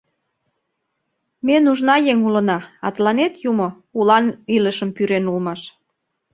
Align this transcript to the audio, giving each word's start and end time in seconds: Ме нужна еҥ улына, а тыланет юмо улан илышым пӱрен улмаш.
Ме 1.45 1.55
нужна 1.67 1.95
еҥ 2.11 2.17
улына, 2.27 2.57
а 2.85 2.87
тыланет 2.95 3.33
юмо 3.49 3.67
улан 3.97 4.25
илышым 4.55 4.89
пӱрен 4.95 5.25
улмаш. 5.31 5.61